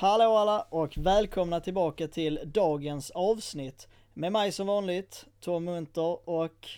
[0.00, 3.88] Hallå alla och välkomna tillbaka till dagens avsnitt.
[4.14, 6.68] Med mig som vanligt, Tom Munter och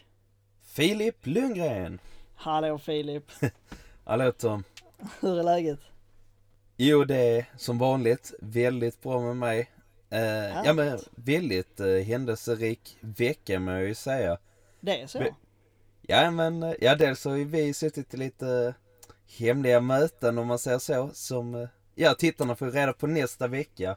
[0.63, 1.99] Filip Lundgren.
[2.35, 3.25] Hallå Filip.
[4.05, 4.65] Hallå Tom.
[5.21, 5.79] Hur är läget?
[6.77, 9.71] Jo, det är som vanligt väldigt bra med mig.
[10.11, 14.39] Eh, ja men väldigt eh, händelserik vecka må jag ju säga.
[14.81, 15.19] Det är så?
[15.19, 15.35] Be-
[16.03, 18.75] Ja men, eh, ja dels har ju vi suttit i lite
[19.39, 21.11] hemliga möten om man säger så.
[21.13, 23.97] Som, eh, ja tittarna får reda på nästa vecka.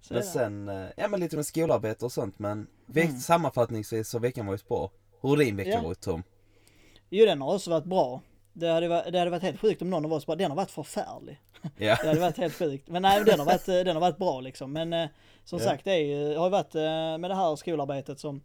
[0.00, 2.66] så Men sen, eh, ja men lite med skolarbete och sånt men
[2.96, 3.18] Mm.
[3.20, 4.90] sammanfattningsvis så veckan varit bra.
[5.20, 5.82] Hur har din vecka Ja.
[5.82, 6.22] varit Tom?
[7.10, 8.20] Jo den har också varit bra.
[8.52, 10.56] Det hade, varit, det hade varit helt sjukt om någon av oss bara, den har
[10.56, 11.40] varit förfärlig.
[11.76, 11.96] Ja.
[12.02, 12.88] Det hade varit helt sjukt.
[12.88, 14.72] Men nej, den har varit, eh, den har varit bra liksom.
[14.72, 15.08] Men eh,
[15.44, 15.64] som Ja.
[15.64, 16.74] sagt, det är, har ju varit
[17.20, 18.42] med det här skolarbetet som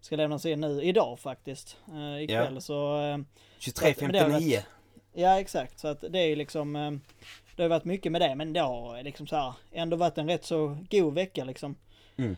[0.00, 1.76] ska lämnas in nu, idag faktiskt.
[1.88, 2.60] Eh, ikväll Ja.
[2.60, 3.18] så, eh,
[3.58, 4.62] 23.59.
[5.14, 5.78] ja exakt.
[5.80, 7.00] Så att det är liksom,
[7.58, 8.34] det har varit mycket med det.
[8.34, 11.74] Men det har liksom så här, ändå varit en rätt så god vecka liksom.
[12.16, 12.36] Mm.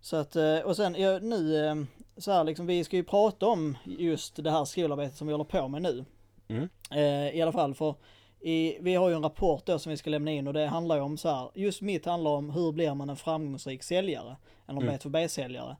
[0.00, 1.74] Så att, eh, och sen ja, nu, eh,
[2.16, 5.44] så här liksom, vi ska ju prata om just det här skolarbetet som vi håller
[5.44, 6.04] på med nu.
[6.48, 6.68] Mm.
[6.90, 7.94] Eh, I alla fall för
[8.40, 10.96] i, vi har ju en rapport då som vi ska lämna in och det handlar
[10.96, 14.36] ju om så här, just mitt handlar om hur blir man en framgångsrik säljare?
[14.68, 14.94] Eller Mm.
[14.94, 15.76] B2B-säljare.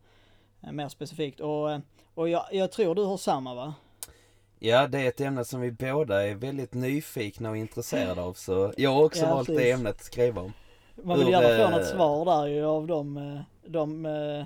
[0.63, 1.41] Eh, mer specifikt.
[1.41, 1.81] Och, eh,
[2.15, 3.75] och jag, jag tror du har samma va?
[4.59, 8.73] Ja, det är ett ämne som vi båda är väldigt nyfikna och intresserade av så
[8.77, 9.63] jag har också Ja, valt precis.
[9.65, 10.53] det ämnet att skriva om.
[11.03, 14.45] Man vill gärna få eh, något svar där ju av de, eh, de eh,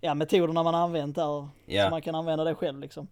[0.00, 1.22] ja, metoderna man använt där.
[1.22, 3.08] Så Ja, man kan använda det själv liksom.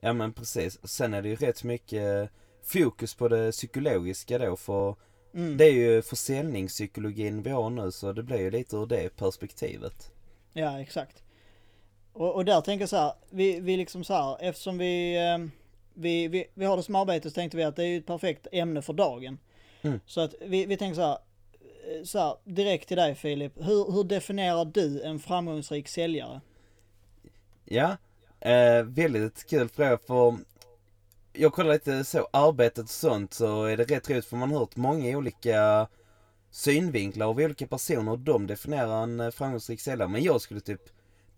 [0.00, 0.88] ja men precis.
[0.88, 2.30] Sen är det ju rätt mycket
[2.64, 4.94] fokus på det psykologiska då för
[5.34, 5.56] Mm.
[5.56, 10.10] det är ju försäljningspsykologin vi har nu så det blir ju lite ur det perspektivet.
[10.52, 11.22] Ja, exakt.
[12.12, 15.38] Och, och där tänker jag så här, vi, vi liksom så här, eftersom vi, eh,
[15.98, 18.06] vi, vi, vi har det som arbete så tänkte vi att det är ju ett
[18.06, 19.38] perfekt ämne för dagen.
[19.82, 20.00] Mm.
[20.06, 21.18] Så att vi, vi tänker så här,
[21.98, 26.40] eh, så här, direkt till dig Filip, hur, hur definierar du en framgångsrik säljare?
[27.64, 27.96] Ja,
[28.40, 30.36] eh, väldigt kul fråga för
[31.32, 34.58] jag kollar lite så, arbetet och sånt så är det rätt roligt för man har
[34.58, 35.88] hört många olika
[36.50, 40.08] synvinklar av olika personer och de definierar en eh, framgångsrik säljare.
[40.08, 40.82] Men jag skulle typ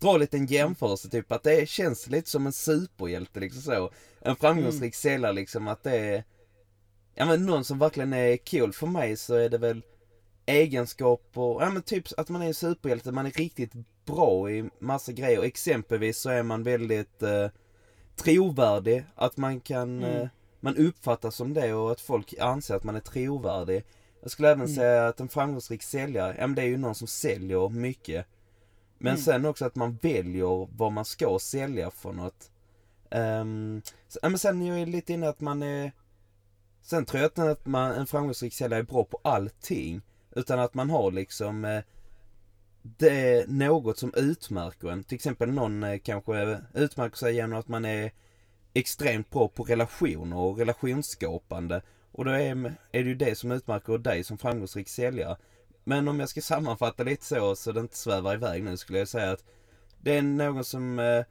[0.01, 3.91] dra lite en jämförelse, typ att det känns lite som en superhjälte liksom så.
[4.21, 6.23] En framgångsrik säljare liksom att det är,
[7.15, 9.81] ja men någon som verkligen är cool för mig så är det väl
[10.45, 13.71] egenskaper, ja men typ att man är en superhjälte, man är riktigt
[14.05, 15.43] bra i massa grejer.
[15.43, 17.47] Exempelvis så är man väldigt eh,
[18.15, 20.21] trovärdig, att man kan, Mm.
[20.21, 20.27] eh,
[20.59, 23.83] man uppfattas som det och att folk anser att man är trovärdig.
[24.21, 24.75] Jag skulle även Mm.
[24.75, 28.25] säga att en framgångsrik säljare, ja men det är ju någon som säljer mycket.
[29.01, 29.21] Men Mm.
[29.21, 32.51] sen också att man väljer vad man ska sälja för något.
[33.09, 33.81] Um,
[34.21, 35.91] men sen är jag lite inne att man är
[36.81, 40.01] Sen tror jag inte att man, en framgångsrik säljare är bra på allting.
[40.35, 41.81] Utan att man har liksom eh,
[42.81, 45.03] det är något som utmärker en.
[45.03, 48.11] Till exempel någon eh, kanske utmärker sig genom att man är
[48.73, 51.81] extremt bra på relationer och relationsskapande.
[52.11, 55.37] Och då är, är det ju det som utmärker dig som framgångsrik säljare.
[55.83, 59.07] Men om jag ska sammanfatta lite så, så det inte svävar iväg nu, skulle jag
[59.07, 59.43] säga att
[60.01, 61.25] det är någon som eh,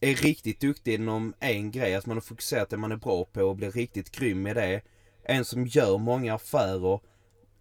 [0.00, 3.42] är riktigt duktig inom en grej, att man har fokuserat det man är bra på
[3.42, 4.80] och blir riktigt grym i det.
[5.22, 7.00] En som gör många affärer.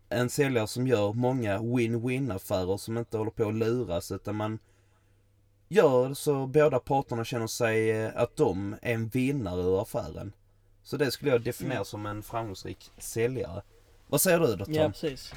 [0.09, 4.59] En säljare som gör många win-win affärer som inte håller på att luras utan man
[5.67, 10.34] gör så båda parterna känner sig eh, att de är en vinnare ur affären.
[10.84, 11.85] Så det skulle jag definiera Mm.
[11.85, 13.61] som en framgångsrik säljare.
[14.08, 14.73] Vad säger du då Tom?
[14.73, 15.34] Ja, precis.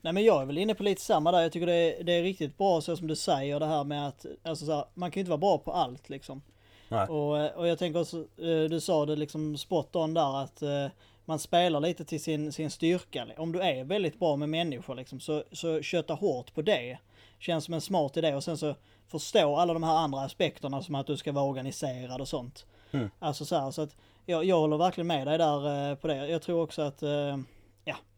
[0.00, 1.40] Nej men jag är väl inne på lite samma där.
[1.40, 4.08] Jag tycker det är, det är riktigt bra så som du säger det här med
[4.08, 6.42] att, alltså så här, man kan ju inte vara bra på allt liksom.
[6.88, 7.08] Nej.
[7.08, 10.62] Och, eh, och jag tänker också, eh, du sa det liksom spot on där att
[10.62, 10.86] eh,
[11.24, 13.26] man spelar lite till sin, sin styrka.
[13.36, 16.98] Om du är väldigt bra med människor liksom, så, så köta hårt på det.
[17.38, 18.74] Känns som en smart idé och sen så
[19.08, 22.66] förstå alla de här andra aspekterna som att du ska vara organiserad och sånt.
[22.90, 23.10] Mm.
[23.18, 23.96] Alltså så här, så att
[24.26, 26.28] jag, jag håller verkligen med dig där på det.
[26.28, 27.02] Jag tror också att,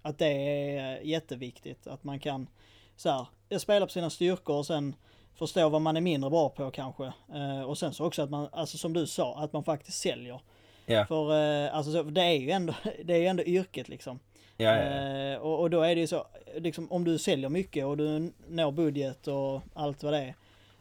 [0.02, 2.48] att det är jätteviktigt att man kan
[2.96, 4.94] så här, spela på sina styrkor och sen
[5.34, 7.12] förstå vad man är mindre bra på kanske.
[7.34, 10.40] Eh, och sen så också att man, alltså som du sa, att man faktiskt säljer.
[10.86, 11.06] Ja.
[11.06, 12.74] För eh, alltså, så, det är ju ändå,
[13.04, 14.20] det är ju ändå yrket liksom.
[14.56, 15.32] Ja, ja, ja.
[15.32, 16.26] Eh, och, och då är det ju så,
[16.56, 20.34] liksom, om du säljer mycket och du når budget och allt vad det är.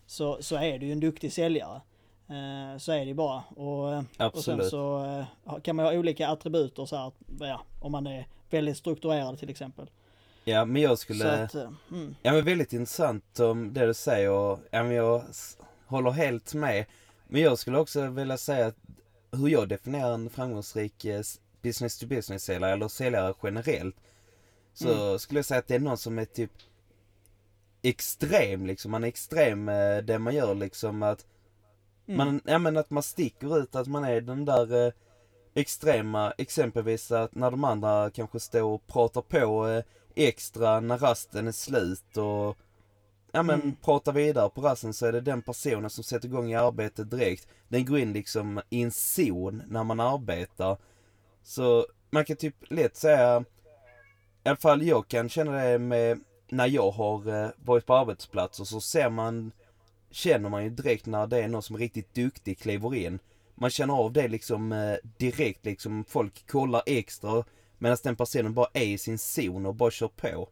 [0.06, 1.81] Så, så är du ju en duktig säljare.
[2.29, 3.43] Eh, så är det ju bara.
[3.55, 5.05] Och, eh, och sen så
[5.45, 9.49] eh, kan man ha olika attributer så här, ja, om man är väldigt strukturerad till
[9.49, 9.89] exempel.
[10.43, 11.43] Ja, men jag skulle...
[11.43, 15.23] att, mm, Ja men väldigt intressant om det du säger och ja, men jag
[15.85, 16.85] håller helt med.
[17.27, 18.75] Men jag skulle också vilja säga att
[19.31, 21.05] hur jag definierar en framgångsrik
[21.61, 23.95] business to business säljare eller säljare generellt.
[24.73, 26.51] Så skulle jag säga att det är någon som är typ
[27.81, 28.91] extrem liksom.
[28.91, 31.25] Man är extrem med det man gör liksom att
[32.09, 34.94] mm, man, ja men att man sticker ut att man är den där eh,
[35.53, 39.83] extrema, exempelvis att när de andra kanske står och pratar på eh,
[40.15, 42.57] extra när rasten är slut och
[43.31, 43.75] ja men Mm.
[43.75, 47.47] pratar vidare på rasten så är det den personen som sätter igång i arbetet direkt.
[47.67, 50.77] Den går in liksom i en zon när man arbetar.
[51.44, 53.44] Så man kan typ lätt säga,
[54.44, 56.19] i alla fall jag kan känna det med
[56.50, 59.51] när jag har eh, varit på arbetsplatser så ser man
[60.11, 63.19] känner man ju direkt när det är någon som är riktigt duktig kliver in.
[63.56, 66.06] Man känner av det liksom eh, direkt liksom.
[66.07, 67.44] Folk kollar extra
[67.77, 70.50] medan den personen bara är i sin zon och bara kör på.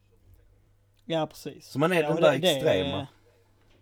[1.04, 1.66] ja precis.
[1.66, 3.06] Så man är Ja, den där det- det extrema.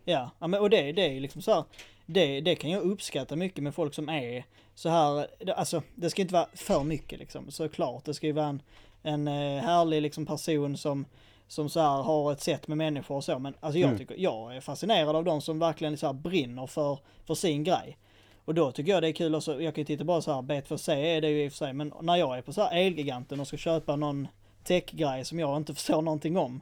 [0.05, 1.64] Ja, ja men och det, det är liksom så här,
[2.06, 4.44] det, det kan jag uppskatta mycket med folk som är
[4.75, 8.05] så här, det- alltså det ska inte vara för mycket liksom, såklart.
[8.05, 8.62] Det ska ju vara en,
[9.02, 11.05] en eh, härlig liksom person som,
[11.48, 13.38] som så här har ett sätt med människor och så.
[13.38, 13.98] Men alltså jag Mm.
[13.98, 17.98] tycker, jag är fascinerad av de som verkligen så här brinner för, för sin grej.
[18.44, 20.43] Och då tycker jag det är kul också, jag kan ju titta bara så här,
[20.43, 22.87] B2C är det ju i och för sig, men när jag är på så här
[22.87, 24.28] Elgiganten och ska köpa någon
[24.64, 26.60] tech-grej som jag inte förstår någonting om.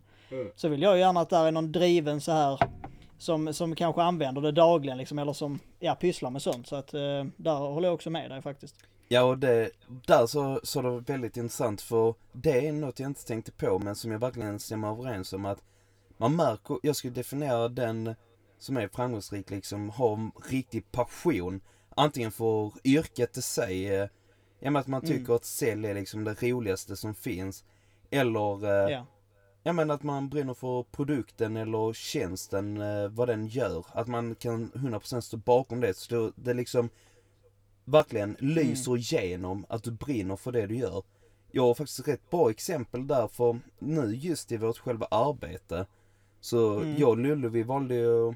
[0.57, 2.59] Så vill jag ju gärna att där är någon driven så här
[3.19, 6.67] som, som kanske använder det dagligen liksom, eller som ja, pysslar med sånt.
[6.67, 8.77] Så att eh, där håller jag också med dig faktiskt.
[9.09, 9.71] Ja och det,
[10.07, 13.79] där så, så det var väldigt intressant för det är något jag inte tänkte på
[13.79, 15.63] men som jag verkligen stämmer överens om att
[16.17, 18.15] man märker, jag skulle definiera den
[18.59, 21.61] som är framgångsrik liksom, har riktig passion.
[21.97, 24.09] Antingen för yrket i sig, eh,
[24.61, 25.17] ja att man Mm.
[25.19, 27.65] tycker att sälj är liksom det roligaste som finns.
[28.11, 29.07] Eller eh, Ja.
[29.63, 33.87] Ja men att man brinner för produkten eller tjänsten, eh, vad den gör.
[33.93, 35.95] Att man kan 100% stå bakom det.
[35.97, 36.91] Så det, det liksom
[37.85, 41.03] verkligen lyser igenom att du brinner för det du gör.
[41.53, 45.87] Jag har faktiskt rätt bra exempel där för nu just i vårt själva arbete.
[46.41, 46.97] Så Mm.
[46.99, 48.35] jag och Lullu vi valde att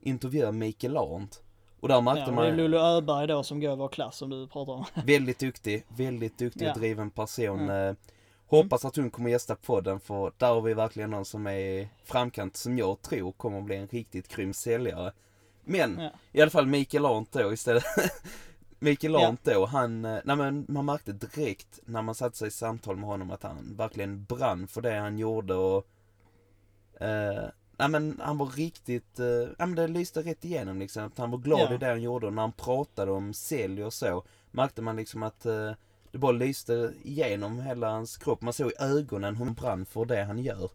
[0.00, 1.42] intervjua Mikael Arndt.
[1.80, 4.16] Och där märkte Ja, det är man Lulu Öberg då som går i vår klass
[4.16, 4.84] som du pratar om.
[5.06, 6.72] väldigt duktig, väldigt duktig Ja.
[6.72, 7.60] och driven person.
[7.60, 7.96] Mm.
[8.46, 12.56] Hoppas att hon kommer gästa podden för där har vi verkligen någon som är framkant
[12.56, 15.12] som jag tror kommer bli en riktigt grym säljare.
[15.64, 16.10] Men Ja.
[16.32, 17.84] i alla fall Mikael Arndt då istället.
[18.78, 19.28] Mikael Ja.
[19.28, 22.96] Arndt då, han, eh, nej men man märkte direkt när man satte sig i samtal
[22.96, 25.86] med honom att han verkligen brann för det han gjorde och
[27.00, 27.44] eh,
[27.78, 31.04] Nej men han var riktigt, eh, ja men det lyste rätt igenom liksom.
[31.04, 31.74] Att han var glad Ja.
[31.74, 35.22] i det han gjorde och när han pratade om sälj och så märkte man liksom
[35.22, 35.72] att eh,
[36.12, 38.40] det bara lyste igenom hela hans kropp.
[38.42, 40.70] Man såg i ögonen hur han brann för det han gör.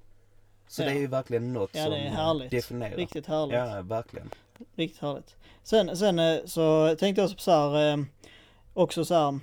[0.68, 0.86] Så Ja.
[0.86, 2.96] det är ju verkligen något Ja, som definierar.
[2.98, 3.56] Riktigt härligt.
[3.56, 4.30] Ja, verkligen.
[4.76, 5.36] Riktigt härligt.
[5.64, 8.04] Sen, sen eh, så tänkte jag också på så här, eh,
[8.74, 9.40] också så här,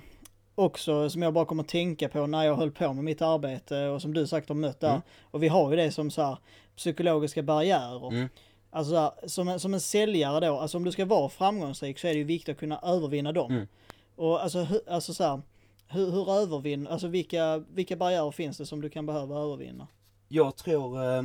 [0.55, 3.87] också som jag bara kommer att tänka på när jag höll på med mitt arbete
[3.87, 4.89] och som du sagt har mött där.
[4.89, 5.01] Mm.
[5.21, 6.37] Och vi har ju det som så här
[6.75, 8.07] psykologiska barriärer.
[8.07, 8.29] Mm.
[8.71, 11.99] Alltså så här, som, en, som en säljare då, alltså om du ska vara framgångsrik
[11.99, 13.51] så är det ju viktigt att kunna övervinna dem.
[13.51, 13.67] Mm.
[14.15, 15.41] Och alltså, hu, alltså så här,
[15.87, 19.87] hur, hur övervinner, alltså vilka, vilka barriärer finns det som du kan behöva övervinna?
[20.27, 21.23] Jag tror eh,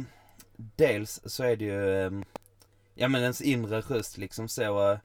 [0.56, 2.10] dels så är det ju eh,
[2.94, 4.98] ja men ens inre röst liksom så eh,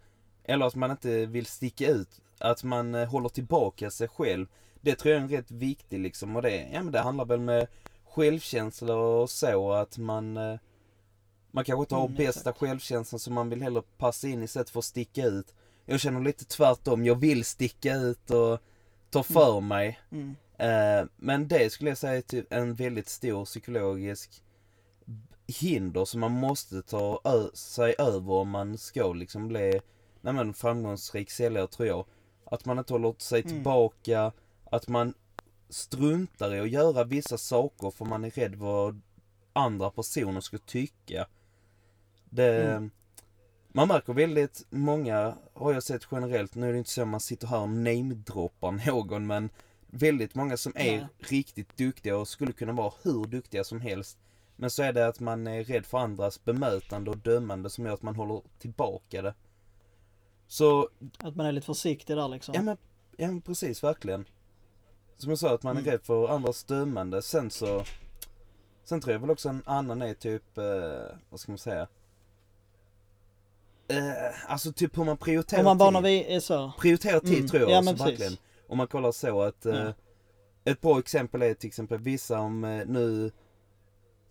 [0.43, 4.48] eller att man inte vill sticka ut att man eh, håller tillbaka sig själv.
[4.81, 7.39] Det tror jag är en rätt viktig liksom och det, ja men det handlar väl
[7.39, 7.67] med
[8.05, 10.60] självkänsla och så att man eh,
[11.51, 14.79] man kanske inte har Mm, bästa självkänslan så man vill hellre passa in istället för
[14.79, 15.53] att sticka ut.
[15.86, 18.60] Jag känner lite tvärtom, jag vill sticka ut och
[19.10, 20.00] ta för mig.
[20.12, 20.36] Mm.
[21.15, 24.43] Men det skulle jag säga är typ en väldigt stor psykologisk
[25.51, 27.22] hinder som man måste ta
[27.53, 29.82] sig över om man ska liksom bli
[30.22, 32.06] nej men, framgångsrik säljare tror jag.
[32.46, 33.53] Att man inte håller sig Mm.
[33.53, 34.32] tillbaka,
[34.65, 35.13] att man
[35.70, 39.01] struntar i att göra vissa saker för man är rädd vad
[39.53, 41.27] andra personer ska tycka.
[42.29, 42.91] Det, Mm.
[43.72, 47.20] Man märker väldigt många, har jag sett generellt, nu är det inte så att man
[47.20, 49.50] sitter här och namedroppar någon men
[49.88, 51.08] väldigt många som är Nej.
[51.20, 54.18] riktigt duktiga och skulle kunna vara hur duktiga som helst.
[54.62, 57.94] Men så är det att man är rädd för andras bemötande och dömande som gör
[57.94, 59.34] att man håller tillbaka det.
[60.48, 60.89] Så,
[61.20, 62.54] Att man är lite försiktig där liksom.
[62.56, 62.78] ja men,
[63.18, 64.25] ja men precis, verkligen.
[65.18, 65.92] som jag sa, att man är Mm.
[65.92, 67.22] rädd för andras dömande.
[67.22, 67.84] Sen så,
[68.84, 70.63] sen tror jag väl också en annan är typ, eh,
[71.30, 71.88] vad ska man säga?
[73.88, 76.72] Eh, alltså typ hur man prioriterar Om man när vi är så.
[76.80, 77.48] Prioritera tid Mm.
[77.48, 78.38] tror jag Ja, alltså, verkligen.
[78.68, 79.94] Om man kollar så att eh, Ja.
[80.66, 83.32] ett bra exempel är till exempel vissa om eh, nu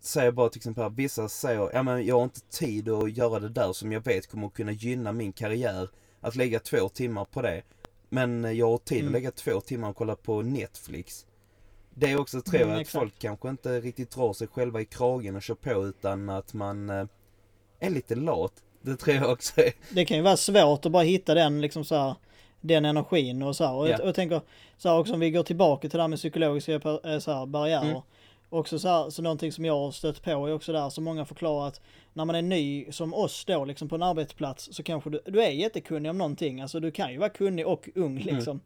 [0.01, 3.39] säger bara till exempel här, vissa säger ja men jag har inte tid att göra
[3.39, 5.89] det där som jag vet kommer att kunna gynna min karriär.
[6.21, 7.61] Att lägga två timmar på det.
[8.09, 9.07] Men jag har tid Mm.
[9.07, 11.25] att lägga två timmar och kolla på Netflix.
[11.95, 12.99] Det är också tror Mm, jag att exakt.
[13.01, 16.89] folk kanske inte riktigt drar sig själva i kragen och kör på utan att man
[16.89, 17.05] eh,
[17.79, 18.53] är lite lat.
[18.81, 19.73] Det tror jag också är.
[19.93, 22.15] Det kan ju vara svårt att bara hitta den liksom så här,
[22.61, 23.73] den energin och så här.
[23.73, 23.91] Och, Ja.
[23.91, 24.41] jag, och jag tänker
[24.77, 27.45] så här också om vi går tillbaka till det här med psykologiska eh, så här,
[27.45, 27.89] barriärer.
[27.89, 28.01] Mm.
[28.49, 31.25] Också så här, så någonting som jag har stött på är också där som många
[31.25, 31.81] förklarar att
[32.13, 35.41] när man är ny som oss då liksom på en arbetsplats så kanske du, du
[35.43, 36.61] är jättekunnig om någonting.
[36.61, 38.35] Alltså du kan ju vara kunnig och ung Mm.
[38.35, 38.59] liksom.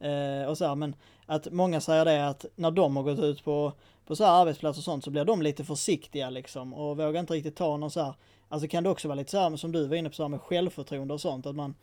[0.00, 0.94] Eh, och så här, men
[1.26, 3.72] att många säger det att när de har gått ut på,
[4.06, 7.34] på så här arbetsplatser och sånt så blir de lite försiktiga liksom och vågar inte
[7.34, 8.14] riktigt ta någon så här
[8.48, 10.28] Alltså kan det också vara lite så här som du var inne på så här
[10.28, 11.74] med självförtroende och sånt att man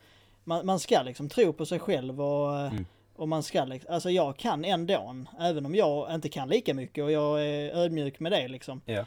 [0.43, 2.85] man, man ska liksom tro på sig själv och, eh, Mm.
[3.19, 7.03] Och man ska liksom, alltså jag kan ändå, även om jag inte kan lika mycket
[7.03, 8.81] och jag är ödmjuk med det liksom.
[8.85, 9.05] Ja.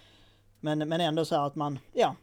[0.60, 2.16] Men, men ändå så här att man, ja,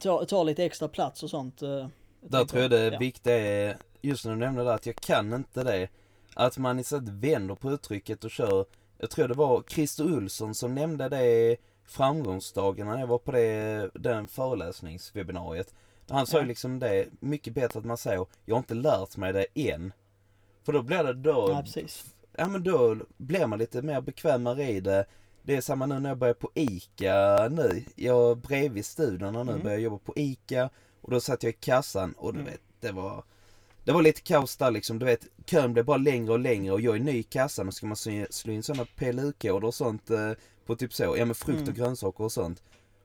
[0.00, 1.62] tar, tar lite extra plats och sånt.
[1.62, 2.98] eh, Där tänker- tror jag det ja.
[2.98, 5.88] viktiga är, just när du nämnde det att jag kan inte det.
[6.34, 8.66] Att man istället vänder på uttrycket och kör,
[8.98, 13.90] jag tror det var Christer Olsson som nämnde det framgångsdagen när jag var på det,
[13.94, 15.74] den föreläsningswebinariet.
[16.08, 16.48] Han sa ju Ja.
[16.48, 19.92] liksom det, mycket bättre att man säger, jag har inte lärt mig det än.
[20.64, 22.04] För då blir det då, Ja, precis.
[22.36, 25.06] ja men då blir man lite mer bekvämare i det.
[25.42, 27.84] Det är samma nu när jag börjar på ICA nu.
[27.94, 29.62] Jag bredvid studierna nu Mm.
[29.62, 32.52] börjar jobba på ICA och då satt jag i kassan och du Mm.
[32.52, 33.24] vet, det var
[33.84, 36.80] det var lite kaos där liksom, du vet kön blev bara längre och längre och
[36.80, 40.10] jag är ny i kassan och ska man slå slå in sådana PLU-koder och sånt
[40.10, 40.30] eh,
[40.66, 41.74] på typ så, ja men frukt och Mm.
[41.74, 42.62] grönsaker och sånt.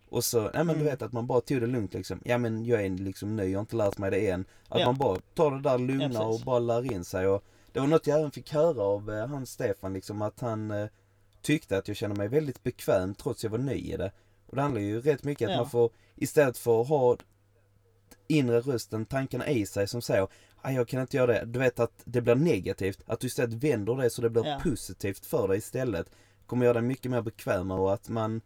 [0.09, 0.85] Och så, ja men du Mm.
[0.85, 2.21] vet att man bara tog det lugnt liksom.
[2.25, 4.45] Ja men jag är liksom ny, jag har inte lärt mig det än.
[4.67, 4.85] Att Ja.
[4.85, 6.45] man bara tar det där Ja, lugna och precis.
[6.45, 9.45] bara lär in sig och det var något jag även fick höra av eh, han
[9.45, 10.87] Stefan liksom att han eh,
[11.41, 14.11] tyckte att jag kände mig väldigt bekväm trots jag var ny i det.
[14.47, 15.61] Och det handlar ju rätt mycket att Ja.
[15.61, 17.17] man får istället för att ha
[18.27, 20.27] inre rösten, tankarna i sig som säger
[20.61, 21.45] "Aj, jag kan inte göra det.
[21.45, 22.99] Du vet att det blir negativt.
[23.05, 24.59] Att du istället vänder det så det blir Ja.
[24.63, 26.11] positivt för dig istället.
[26.45, 28.41] Kommer göra dig mycket mer bekvämare och att man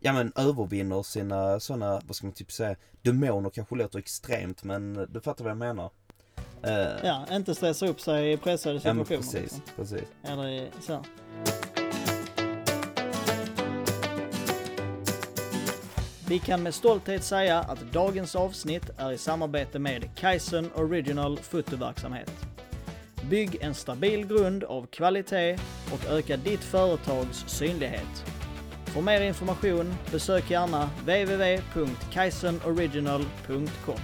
[0.00, 5.06] Ja men övervinner sina sådana, vad ska man typ säga, demoner kanske låter extremt men
[5.10, 5.90] du fattar vad jag menar.
[6.62, 8.94] Eh, Ja, inte stressa upp sig i pressade ja situationer.
[8.94, 9.60] men precis, liksom.
[9.76, 10.08] precis.
[10.24, 11.04] Eller så.
[16.28, 22.30] Vi kan med stolthet säga att dagens avsnitt är i samarbete med Kaizen Original fotoverksamhet.
[23.30, 25.58] Bygg en stabil grund av kvalitet
[25.92, 28.24] och öka ditt företags synlighet.
[28.86, 34.00] För mer information besök gärna www.kaizenoriginal.com.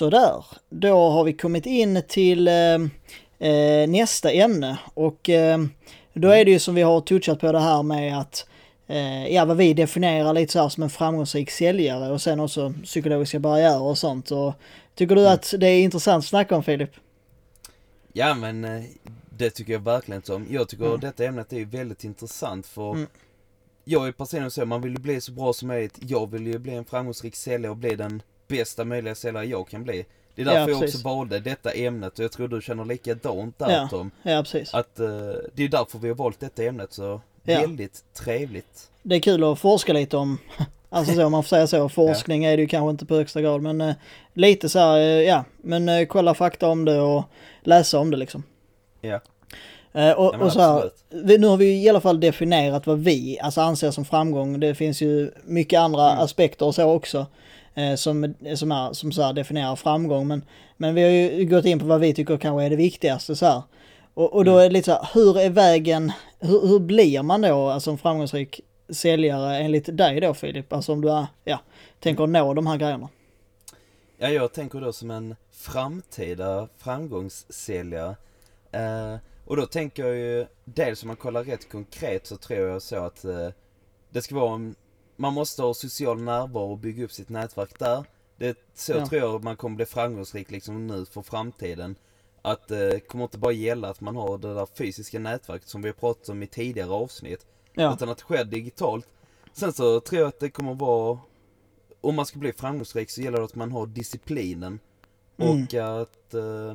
[0.00, 2.74] Sådär, då har vi kommit in till eh,
[3.50, 5.58] eh, nästa ämne och eh,
[6.12, 8.46] då är det ju som vi har touchat på det här med att
[9.34, 13.38] ja, vad vi definierar lite så här som en framgångsrik säljare och sen också psykologiska
[13.38, 14.30] barriärer och sånt.
[14.30, 14.54] Och,
[14.94, 16.90] tycker du att det är intressant att snacka om Filip?
[18.12, 18.82] Ja men eh,
[19.30, 20.46] det tycker jag verkligen som.
[20.50, 21.00] Jag tycker Mm.
[21.00, 23.06] detta ämnet är väldigt intressant för Mm.
[23.84, 25.98] jag är personligen så, man vill ju bli så bra som möjligt.
[26.00, 29.84] Jag vill ju bli en framgångsrik säljare och bli den bästa möjliga säljare jag kan
[29.84, 30.04] bli.
[30.34, 30.94] Det är Ja, därför jag precis.
[30.96, 33.88] också valde detta ämnet och jag tror du känner likadant där Ja.
[33.90, 34.10] Tom.
[34.22, 34.74] Ja, precis.
[34.74, 35.06] Att eh,
[35.54, 37.20] det är därför vi har valt detta ämnet så
[37.52, 37.60] Ja.
[37.60, 38.90] väldigt trevligt.
[39.02, 40.38] Det är kul att forska lite om,
[40.88, 43.40] alltså så om man får säga så, forskning är det ju kanske inte på högsta
[43.40, 43.94] grad men eh,
[44.34, 47.24] lite så här, eh, ja, men eh, kolla fakta om det och
[47.62, 48.42] läsa om det liksom.
[49.00, 49.20] Ja.
[49.92, 52.98] Eh, och, Ja, och så här, vi, nu har vi i alla fall definierat vad
[52.98, 54.60] vi alltså anser som framgång.
[54.60, 56.24] Det finns ju mycket andra Mm.
[56.24, 57.26] aspekter och så också.
[57.74, 60.28] Eh, som, som, är, som så här definierar framgång.
[60.28, 60.42] Men,
[60.76, 63.46] men vi har ju gått in på vad vi tycker kanske är det viktigaste så
[63.46, 63.62] här.
[64.14, 64.60] Och, och då Mm.
[64.64, 67.98] är det lite så här, hur är vägen, hur, hur blir man då alltså en
[67.98, 70.72] framgångsrik säljare enligt dig då Filip?
[70.72, 71.60] Alltså om du är, ja,
[72.00, 73.08] tänker nå de här grejerna.
[74.18, 78.16] Ja, jag tänker då som en framtida framgångssäljare.
[78.72, 82.82] Eh, och då tänker jag ju, dels om man kollar rätt konkret så tror jag
[82.82, 83.48] så att eh,
[84.10, 84.74] det ska vara en,
[85.16, 88.04] man måste ha social närvaro och bygga upp sitt nätverk där.
[88.36, 89.06] Det, så Ja.
[89.06, 91.96] tror jag man kommer bli framgångsrik liksom nu för framtiden.
[92.42, 95.88] Att det kommer inte bara gälla att man har det där fysiska nätverket som vi
[95.88, 97.46] har pratat om i tidigare avsnitt.
[97.74, 99.06] Ja, Utan att det sker digitalt.
[99.52, 101.18] Sen så tror jag att det kommer vara,
[102.00, 104.80] om man ska bli framgångsrik så gäller det att man har disciplinen.
[105.36, 105.62] Mm.
[105.62, 106.74] Och att eh,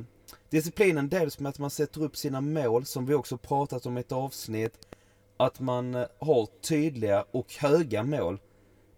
[0.50, 4.00] disciplinen dels med att man sätter upp sina mål, som vi också pratat om i
[4.00, 4.88] ett avsnitt.
[5.36, 8.40] Att man eh, har tydliga och höga mål.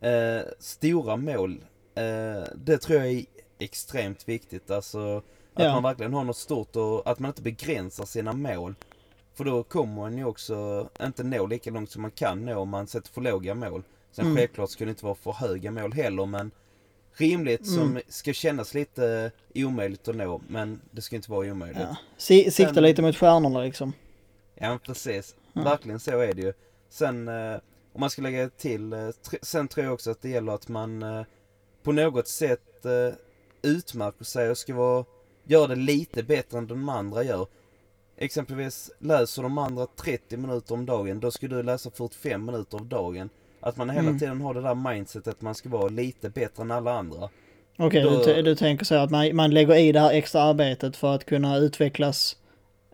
[0.01, 1.65] Eh, stora mål.
[1.95, 3.25] Eh, det tror jag är
[3.59, 4.71] extremt viktigt.
[4.71, 5.23] Alltså
[5.59, 5.73] att Ja.
[5.75, 8.75] man verkligen har något stort och att man inte begränsar sina mål.
[9.35, 12.69] För då kommer man ju också inte nå lika långt som man kan nå om
[12.69, 13.83] man sätter för låga mål.
[14.13, 14.37] Sen Mm.
[14.37, 16.51] självklart ska det inte vara för höga mål heller men
[17.13, 18.03] rimligt som Mm.
[18.09, 21.79] ska kännas lite omöjligt att nå men det ska inte vara omöjligt.
[21.81, 21.97] Ja.
[22.17, 23.93] Si, sikta Sen- lite mot stjärnorna liksom.
[24.55, 25.35] Ja precis.
[25.53, 25.63] Ja.
[25.63, 26.53] Verkligen så är det ju.
[26.89, 27.55] Sen eh,
[27.93, 29.09] om man ska lägga till, eh,
[29.43, 31.23] sen tror jag också att det gäller att man eh,
[31.83, 32.87] på något sätt
[33.63, 35.05] utmärker sig och ska vara,
[35.49, 37.47] göra det lite bättre än de andra gör.
[38.17, 42.89] Exempelvis läser de andra 30 minuter om dagen, då ska du läsa 45 minuter om
[42.89, 43.31] dagen.
[43.61, 44.19] Att man hela Mm.
[44.19, 47.29] tiden har det där mindsetet att man ska vara lite bättre än alla andra.
[47.79, 50.97] Okej, Då- du, du tänker så att man, man lägger i det här extra arbetet
[50.97, 52.37] för att kunna utvecklas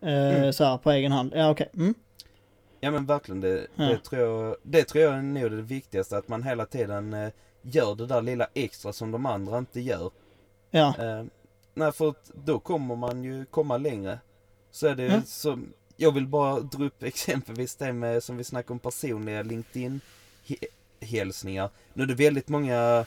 [0.01, 0.53] eh, Mm.
[0.53, 1.31] så här på egen hand.
[1.35, 1.69] Ja, okej.
[1.75, 1.93] Mm.
[2.79, 3.83] Ja men verkligen, det, Ja.
[3.85, 6.17] det, tror jag, det tror jag är nog det viktigaste.
[6.17, 7.29] Att man hela tiden eh,
[7.61, 10.11] gör det där lilla extra som de andra inte gör.
[10.71, 11.23] Ja, Eh,
[11.75, 14.19] nej, för att då kommer man ju komma längre.
[14.71, 15.21] Så är det Mm.
[15.25, 21.69] som, jag vill bara dra upp exempelvis det med, som vi snackade om personliga LinkedIn-hälsningar.
[21.93, 23.05] Nu är det väldigt många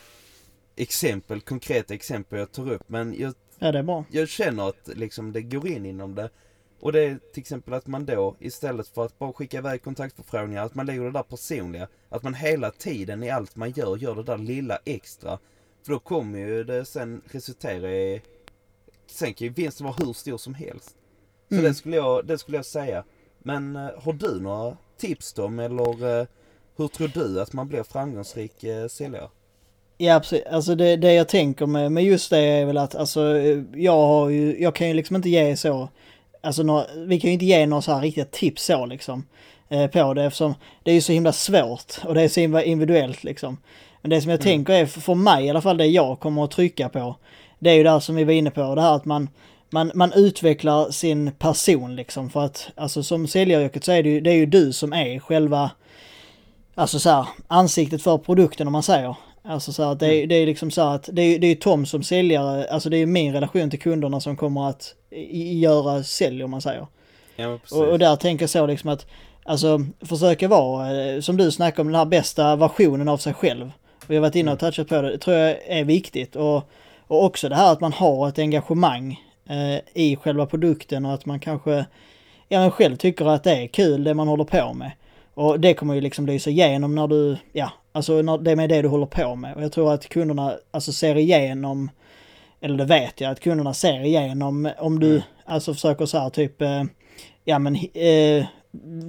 [0.77, 4.05] exempel, konkreta exempel jag tar upp, men jag, ja det är bra.
[4.11, 6.31] jag känner att liksom det går in inom det.
[6.81, 10.65] Och det är till exempel att man då istället för att bara skicka iväg kontaktförfrågningar,
[10.65, 11.89] att man lägger det där personliga.
[12.09, 15.39] Att man hela tiden i allt man gör, gör det där lilla extra.
[15.87, 18.23] För då kommer ju det sen resultera i...
[19.11, 20.91] Sen kan ju vinsten vara hur stor som helst.
[21.49, 21.65] Så Mm.
[21.65, 23.05] det, skulle jag, det skulle jag säga.
[23.39, 26.27] Men eh, har du några tips då, eller eh,
[26.77, 29.29] hur tror du att man blir framgångsrik eh, säljare?
[29.99, 30.43] Ja, precis.
[30.51, 33.39] Alltså det, det jag tänker med, med just det är väl att alltså
[33.75, 35.89] jag har ju, jag kan ju liksom inte ge så,
[36.41, 39.27] alltså några, vi kan ju inte ge några så här riktiga tips så liksom
[39.69, 42.63] eh, på det eftersom det är ju så himla svårt och det är så himla
[42.63, 43.57] individuellt liksom.
[44.03, 44.45] Men det som jag Mm.
[44.53, 47.17] tänker är, för för mig i alla fall det jag kommer att trycka på,
[47.59, 49.29] det är ju det här som vi var inne på, det här att man
[49.71, 54.21] man, man utvecklar sin person liksom för att alltså som säljaryrket så är det ju,
[54.21, 55.71] det är ju du som är själva
[56.79, 59.17] Alltså så här, ansiktet för produkten om man säger.
[59.43, 61.47] Alltså så här, att det, är, det är liksom så här att det är, det
[61.47, 64.95] är Tom som säljare, alltså det är min relation till kunderna som kommer att
[65.61, 66.87] göra sälj om man säger.
[67.37, 67.59] Ja.
[67.71, 69.07] Och, och där tänker jag så liksom att,
[69.45, 73.71] alltså försöka vara, eh, som du snackar om, den här bästa versionen av sig själv.
[74.07, 76.37] Vi har varit inne och touchat på det, det tror jag är viktigt.
[76.37, 76.71] Och,
[77.09, 81.27] och också det här att man har ett engagemang eh, i själva produkten och att
[81.27, 81.85] man kanske,
[82.49, 84.93] ja men själv tycker att det är kul det man håller på med.
[85.35, 88.69] Och det kommer ju liksom lysa igenom när du, ja, alltså när det är med
[88.69, 89.55] det du håller på med.
[89.55, 91.91] Och jag tror att kunderna alltså ser igenom,
[92.61, 95.23] eller det vet jag, att kunderna ser igenom om du Mm.
[95.45, 96.83] alltså försöker så här typ, eh,
[97.45, 98.45] ja men eh,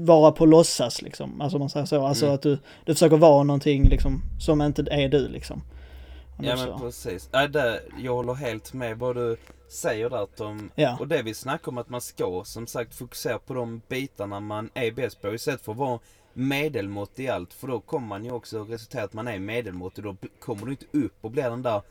[0.06, 1.42] vara på låtsas liksom.
[1.42, 2.36] Alltså man säger så, alltså Mm.
[2.36, 5.62] att du, du försöker vara någonting liksom som inte är du liksom.
[6.41, 6.80] Ja men så.
[6.80, 7.30] precis.
[7.34, 10.71] Nej, det, jag håller helt med vad du säger där Tom.
[10.75, 10.97] Ja.
[10.99, 14.69] Och det vi snackar om att man ska som sagt fokusera på de bitarna man
[14.73, 15.99] är bäst på istället för att vara
[16.34, 17.54] medelmått i allt.
[17.54, 20.71] För då kommer man ju också resultera att man är medelmått och då kommer du
[20.71, 21.82] inte upp och blir den där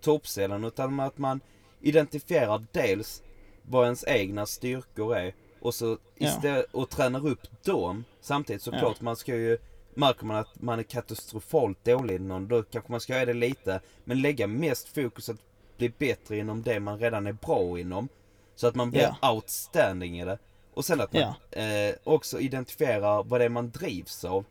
[0.00, 1.40] toppsäljaren utan att man
[1.80, 3.22] identifierar dels
[3.62, 6.28] vad ens egna styrkor är och så Ja.
[6.28, 8.04] istället, och tränar upp dem.
[8.20, 9.58] Samtidigt såklart, man ska ju
[9.94, 13.34] Märker man att man är katastrofalt dålig inom någon, då kanske man ska göra det
[13.34, 13.80] lite.
[14.04, 15.40] Men lägga mest fokus att
[15.76, 18.08] bli bättre inom det man redan är bra inom.
[18.54, 20.38] Så att man blir outstanding i det.
[20.74, 24.44] Och sen att man eh, också identifierar vad det är man drivs av.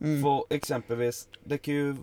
[0.00, 0.22] Mm.
[0.22, 1.96] För exempelvis, det kan ju,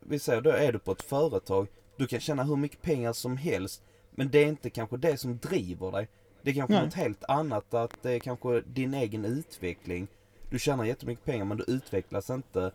[0.00, 3.36] vi säger då är du på ett företag, du kan tjäna hur mycket pengar som
[3.36, 3.82] helst.
[4.10, 6.08] Men det är inte kanske det som driver dig.
[6.42, 6.84] Det är kanske Nej.
[6.84, 10.08] något helt annat, att det är kanske din egen utveckling.
[10.50, 12.70] Du tjänar jättemycket pengar men du utvecklas inte.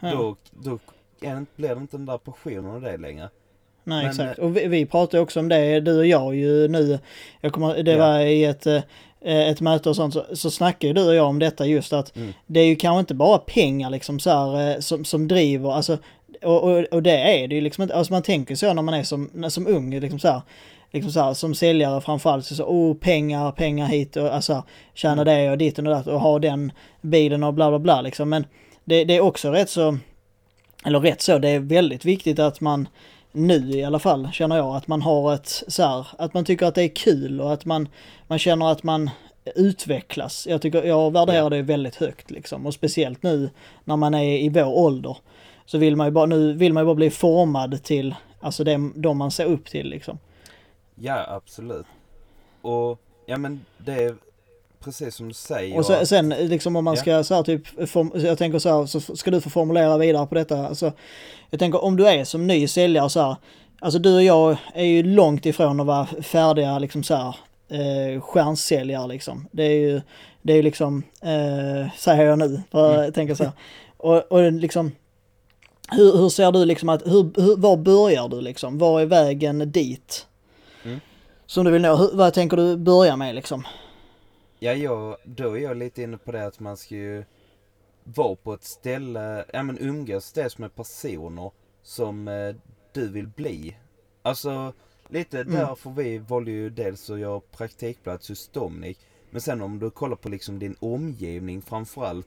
[0.00, 0.10] Ja.
[0.12, 0.78] Då, då
[1.56, 3.28] blir det inte den där passionen och det längre.
[3.84, 4.38] Nej Men, exakt.
[4.38, 6.98] Och vi, vi pratade också om det, du och jag ju nu.
[7.40, 7.98] Jag kommer, det Ja.
[7.98, 8.82] var i ett, eh,
[9.20, 12.32] ett möte och sånt så, så snackade du och jag om detta just att Mm.
[12.46, 15.98] det är ju kanske inte bara pengar liksom så här eh, som, som driver, alltså
[16.42, 18.94] och, och, och det är det ju liksom inte, alltså man tänker så när man
[18.94, 20.40] är som, som ung liksom så här,
[20.96, 25.22] liksom så här, som säljare framförallt så, så oh pengar, pengar hit och alltså tjäna
[25.22, 25.24] Mm.
[25.24, 28.46] det och ditt och datt och ha den bilen och bla bla bla liksom men
[28.84, 29.98] det, det är också rätt så,
[30.84, 32.88] eller rätt så, det är väldigt viktigt att man
[33.32, 36.66] nu i alla fall känner jag att man har ett så här, att man tycker
[36.66, 37.88] att det är kul och att man,
[38.26, 39.10] man känner att man
[39.54, 40.46] utvecklas.
[40.50, 42.66] Jag tycker, jag värderar det väldigt högt liksom.
[42.66, 43.50] Och speciellt nu
[43.84, 45.16] när man är i vår ålder.
[45.66, 48.90] Så vill man ju bara, nu vill man ju bara bli formad till, alltså det,
[48.94, 50.18] de man ser upp till liksom.
[51.00, 51.86] Ja, absolut.
[52.62, 54.14] Och, ja men det är
[54.80, 55.78] precis som du säger.
[55.78, 57.00] Och att- sen liksom om man Ja.
[57.00, 60.26] ska så här typ, form, jag tänker så här, så ska du få formulera vidare
[60.26, 60.66] på detta.
[60.66, 60.92] Alltså,
[61.50, 63.36] jag tänker om du är som ny säljare så här,
[63.80, 67.36] alltså du och jag är ju långt ifrån att vara färdiga liksom så här,
[67.68, 69.48] eh, stjärnsäljare liksom.
[69.52, 70.00] Det är ju,
[70.42, 73.04] det är ju liksom, eh, säger jag nu, för Mm.
[73.04, 73.52] jag tänker så här.
[73.96, 74.92] Och, och liksom,
[75.90, 78.78] hur, hur ser du liksom att, hur, hur, var börjar du liksom?
[78.78, 80.26] Var är vägen dit?
[81.46, 83.64] Som du vill nå, vad tänker du börja med liksom?
[84.58, 87.24] Ja, jag, då är jag lite inne på det att man ska ju
[88.04, 91.50] vara på ett ställe, ja men umgås dels med personer
[91.82, 92.54] som eh,
[92.92, 93.76] du vill bli.
[94.22, 94.72] Alltså,
[95.08, 95.54] lite Mm.
[95.54, 98.98] därför vi valde ju dels att göra praktikplats hos Dominic.
[99.30, 102.26] Men sen om du kollar på liksom din omgivning framförallt.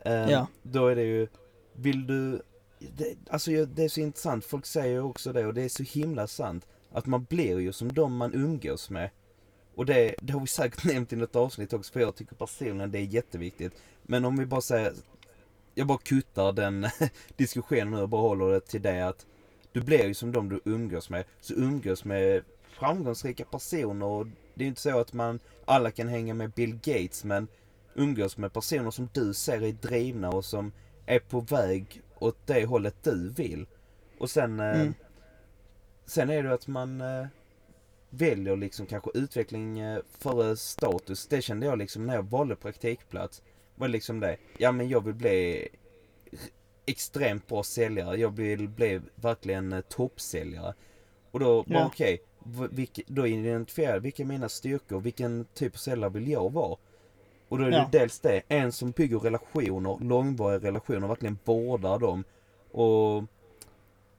[0.00, 0.46] Eh, Ja.
[0.62, 1.28] Då är det ju,
[1.72, 2.42] vill du,
[2.78, 5.82] det, alltså det är så intressant, folk säger ju också det och det är så
[5.82, 6.66] himla sant.
[6.92, 9.10] Att man blir ju som de man umgås med.
[9.74, 12.90] Och det, det har vi säkert nämnt i något avsnitt också för jag tycker personligen
[12.90, 13.72] det är jätteviktigt.
[14.02, 14.92] Men om vi bara säger,
[15.74, 16.86] jag bara kuttar den
[17.36, 19.26] diskussionen nu och bara håller det till det att
[19.72, 21.24] du blir ju som de du umgås med.
[21.40, 22.42] Så umgås med
[22.78, 26.74] framgångsrika personer och det är ju inte så att man alla kan hänga med Bill
[26.74, 27.48] Gates men
[27.94, 30.72] umgås med personer som du ser är drivna och som
[31.06, 33.66] är på väg åt det hållet du vill.
[34.18, 34.94] Och sen eh, mm.
[36.08, 37.26] Sen är det att man eh,
[38.10, 41.26] väljer liksom kanske utveckling eh, före status.
[41.26, 43.42] Det kände jag liksom när jag valde praktikplats.
[43.74, 44.36] Var liksom det.
[44.58, 45.68] Ja men jag vill bli
[46.86, 48.16] extremt bra säljare.
[48.16, 50.74] Jag vill bli verkligen eh, toppsäljare.
[51.30, 51.86] Och då Ja.
[51.86, 52.18] okej.
[52.70, 55.00] vilka- då identifierar jag vilka är mina styrkor.
[55.00, 56.76] Vilken typ av säljare vill jag vara?
[57.48, 57.88] Och då är det Ja.
[57.92, 58.42] dels det.
[58.48, 62.24] En som bygger relationer, långvariga relationer, verkligen vårdar dem.
[62.70, 63.24] Och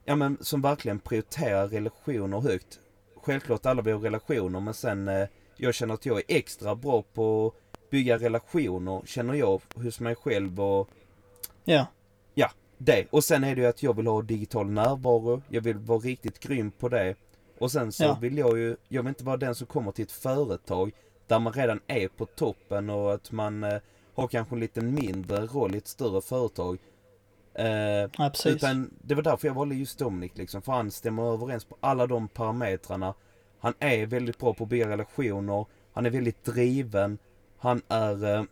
[0.04, 2.80] ja men som verkligen prioriterar relationer högt.
[3.16, 7.52] Självklart alla har relationer men sen eh, jag känner att jag är extra bra på
[7.72, 10.88] att bygga relationer känner jag hos mig själv och
[12.34, 13.06] Ja, det.
[13.10, 15.42] Och sen är det ju att jag vill ha digital närvaro.
[15.48, 17.14] Jag vill vara riktigt grym på det.
[17.58, 18.18] Och sen så Ja.
[18.20, 20.90] vill jag ju, jag vill inte vara den som kommer till ett företag
[21.26, 23.78] där man redan är på toppen och att man eh,
[24.14, 26.78] har kanske en lite mindre roll i ett större företag.
[27.54, 30.62] Eh, ja utan det var därför jag valde just Dominic liksom.
[30.62, 33.14] För han stämmer överens på alla de parametrarna.
[33.58, 35.66] Han är väldigt bra på att bygga relationer.
[35.92, 37.18] Han är väldigt driven.
[37.58, 38.44] Han är eh,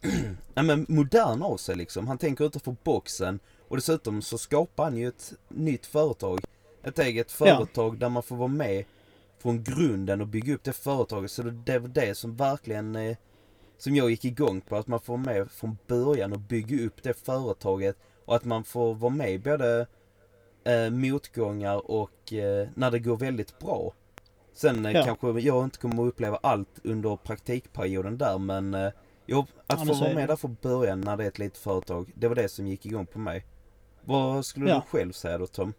[0.54, 2.08] ja, men modern av sig liksom.
[2.08, 3.40] Han tänker utanför boxen.
[3.68, 6.40] Och dessutom så skapar han ju ett nytt företag.
[6.82, 7.46] Ett eget Ja.
[7.46, 8.84] företag där man får vara med
[9.38, 11.30] från grunden och bygga upp det företaget.
[11.30, 13.16] Så det, var det som verkligen eh,
[13.78, 14.76] som jag gick igång på.
[14.76, 17.96] Att man får med från början och bygga upp det företaget.
[18.30, 19.86] Och att man får vara med både
[20.64, 23.92] eh, motgångar och eh, när det går väldigt bra.
[24.54, 25.04] Sen eh, Ja.
[25.04, 28.90] kanske jag inte kommer att uppleva allt under praktikperioden där men eh,
[29.26, 30.26] jo, att men få vara med det.
[30.32, 32.12] där från början när det är ett litet företag.
[32.14, 33.44] Det var det som gick igång på mig.
[34.04, 34.74] Vad skulle Ja.
[34.74, 35.72] du själv säga då Tom?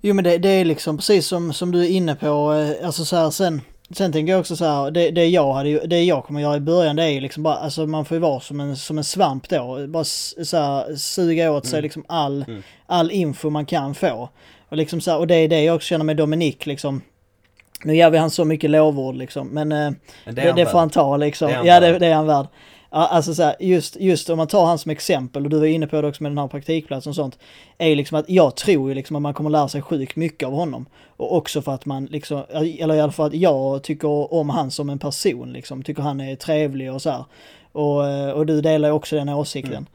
[0.00, 3.04] Jo men det, det är liksom precis som, som du är inne på, eh, alltså
[3.04, 3.60] så här sen,
[3.94, 6.60] sen tänker jag också så här, det, det jag hade det jag kommer göra i
[6.60, 9.04] början det är ju liksom bara, alltså man får ju vara som en, som en
[9.04, 11.82] svamp då, bara så här, suga åt sig Mm.
[11.82, 12.62] liksom all, Mm.
[12.86, 14.28] all info man kan få.
[14.68, 17.02] Och liksom så här, och det är det jag också känner med Dominik liksom,
[17.84, 19.78] nu ger vi han så mycket lovord liksom, men eh,
[20.24, 21.48] Men det, det, han får han ta liksom.
[21.48, 22.46] Det han ja, det, det är han värd.
[22.94, 25.86] Alltså så här, just, just om man tar han som exempel, och du var inne
[25.86, 27.38] på det också med den här praktikplatsen och sånt,
[27.78, 30.54] är liksom att jag tror ju liksom att man kommer lära sig sjukt mycket av
[30.54, 30.86] honom.
[31.16, 34.70] Och också för att man liksom, eller i alla fall att jag tycker om han
[34.70, 37.24] som en person liksom, tycker han är trevlig och så här.
[37.72, 39.86] Och, eh, och du delar ju också den åsikten.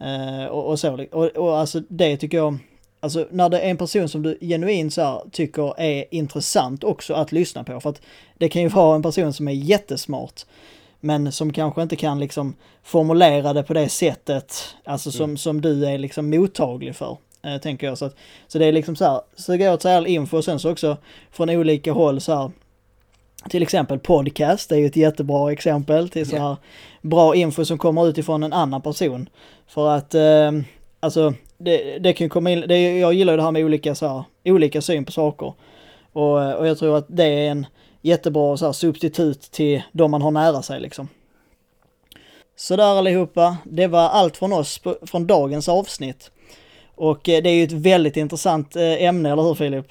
[0.00, 2.58] Eh, och, och så, och, och alltså det tycker jag,
[3.00, 7.14] alltså när det är en person som du genuint så här tycker är intressant också
[7.14, 8.00] att lyssna på, för att
[8.38, 10.42] det kan ju vara en person som är jättesmart,
[11.00, 14.54] men som kanske inte kan liksom formulera det på det sättet,
[14.84, 15.36] alltså som, Mm.
[15.36, 17.16] som du är liksom mottaglig för.
[17.42, 17.98] Eh, tänker jag.
[17.98, 20.58] Så, att, så det är liksom så här, suga åt sig all info och sen
[20.58, 20.96] så också
[21.30, 22.50] från olika håll så här.
[23.48, 26.56] Till exempel podcast är ju ett jättebra exempel till så här
[27.02, 29.28] bra info som kommer utifrån en annan person.
[29.66, 30.52] För att eh,
[31.00, 34.08] alltså det, det kan komma in, det, jag gillar ju det här med olika, så
[34.08, 35.52] här, olika syn på saker.
[36.12, 37.66] Och, och jag tror att det är en
[38.06, 41.08] jättebra så här, substitut till de man har nära sig liksom.
[42.56, 46.30] Sådär allihopa, det var allt från oss på, från dagens avsnitt.
[46.94, 49.86] Och eh, det är ju ett väldigt intressant eh, ämne, eller hur Filip?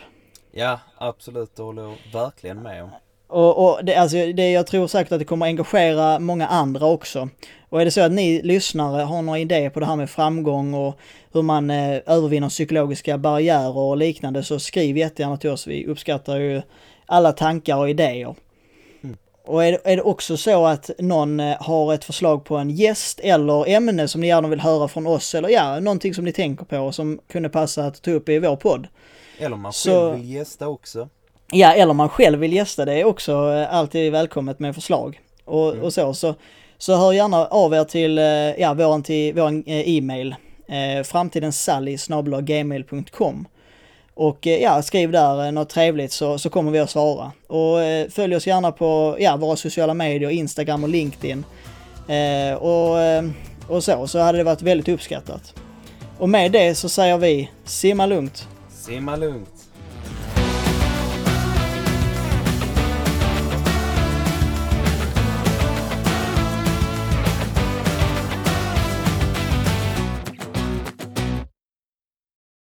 [0.51, 1.55] Ja, absolut.
[1.55, 2.89] Det håller jag verkligen med om.
[3.27, 7.29] Och, och det, alltså, det, jag tror säkert att det kommer engagera många andra också.
[7.69, 10.73] Och är det så att ni lyssnare har några idéer på det här med framgång
[10.73, 10.99] och
[11.33, 15.67] hur man eh, övervinner psykologiska barriärer och liknande så skriv jättegärna till oss.
[15.67, 16.61] Vi uppskattar ju
[17.05, 18.35] alla tankar och idéer.
[19.03, 19.17] Mm.
[19.45, 23.19] Och är är det också så att någon eh, har ett förslag på en gäst
[23.19, 26.65] eller ämne som ni gärna vill höra från oss eller ja, någonting som ni tänker
[26.65, 28.87] på som kunde passa att ta upp i vår podd.
[29.39, 31.09] Eller om man Så- själv vill gästa också.
[31.51, 35.19] Ja, eller man själv vill gästa det är också eh, alltid välkommet med förslag.
[35.45, 35.83] Och, Mm.
[35.83, 36.35] och så, så.
[36.77, 38.23] Så hör gärna av er till, eh,
[38.61, 40.35] ja, våran, till våran e-mail.
[40.67, 41.97] Eh, framtidensally
[42.41, 43.47] gmail.com
[44.15, 47.31] och eh, ja, skriv där eh, något trevligt så, så kommer vi att svara.
[47.47, 51.45] Och eh, följ oss gärna på ja, våra sociala medier, Instagram och LinkedIn.
[52.07, 53.23] Eh, och, eh,
[53.67, 55.53] och så, så hade det varit väldigt uppskattat.
[56.17, 58.47] Och med det så säger vi simma lugnt.
[58.69, 59.54] Simma lugnt.